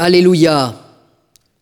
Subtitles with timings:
[0.00, 0.76] Alléluia.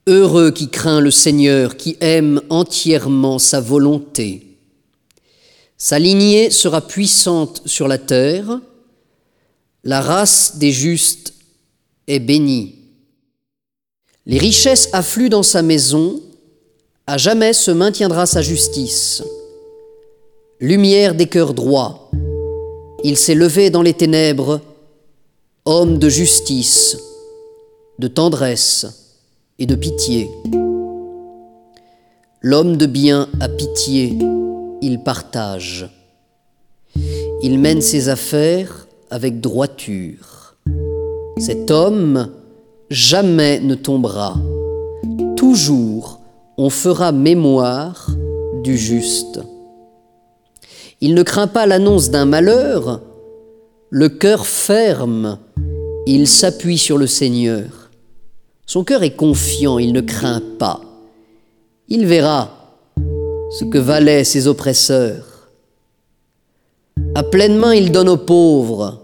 [0.06, 4.59] Heureux qui craint le Seigneur, qui aime entièrement sa volonté.
[5.79, 8.61] Sa lignée sera puissante sur la terre,
[9.85, 11.33] la race des justes
[12.09, 12.75] est bénie.
[14.27, 16.21] Les richesses affluent dans sa maison,
[17.07, 19.23] à jamais se maintiendra sa justice.
[20.61, 22.11] Lumière des cœurs droits,
[23.03, 24.61] il s'est levé dans les ténèbres,
[25.64, 26.98] homme de justice,
[27.98, 28.86] de tendresse
[29.59, 30.30] et de pitié.
[32.42, 34.16] L'homme de bien a pitié,
[34.82, 35.91] il partage.
[37.42, 40.56] Il mène ses affaires avec droiture.
[41.38, 42.30] Cet homme
[42.90, 44.37] jamais ne tombera.
[45.37, 46.20] Toujours
[46.59, 48.09] on fera mémoire
[48.62, 49.40] du juste.
[51.01, 53.02] Il ne craint pas l'annonce d'un malheur,
[53.90, 55.38] le cœur ferme,
[56.06, 57.85] il s'appuie sur le Seigneur.
[58.77, 60.83] Son cœur est confiant, il ne craint pas.
[61.88, 62.74] Il verra
[63.51, 65.49] ce que valaient ses oppresseurs.
[67.15, 69.01] À pleine main, il donne aux pauvres.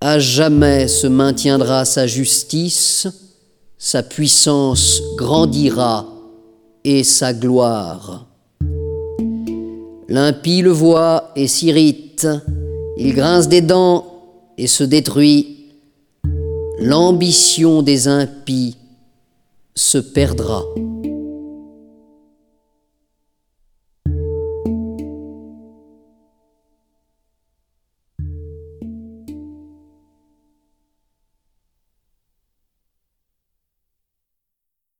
[0.00, 3.08] À jamais se maintiendra sa justice,
[3.78, 6.06] sa puissance grandira
[6.84, 8.28] et sa gloire.
[10.08, 12.28] L'impie le voit et s'irrite,
[12.96, 14.06] il grince des dents
[14.56, 15.55] et se détruit.
[16.78, 18.76] L'ambition des impies
[19.74, 20.62] se perdra.